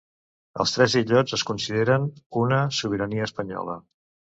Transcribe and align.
Els 0.63 0.73
tres 0.77 0.95
illots 1.01 1.37
es 1.39 1.45
consideren 1.51 2.11
sota 2.25 2.67
sobirania 2.83 3.33
espanyola. 3.33 3.83